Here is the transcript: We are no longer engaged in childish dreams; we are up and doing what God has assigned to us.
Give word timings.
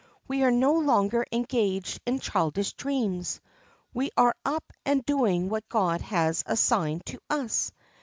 We 0.27 0.41
are 0.41 0.49
no 0.49 0.73
longer 0.73 1.27
engaged 1.31 2.01
in 2.07 2.17
childish 2.21 2.73
dreams; 2.73 3.39
we 3.93 4.09
are 4.17 4.35
up 4.43 4.63
and 4.83 5.05
doing 5.05 5.47
what 5.47 5.69
God 5.69 6.01
has 6.01 6.41
assigned 6.47 7.05
to 7.05 7.19
us. 7.29 7.71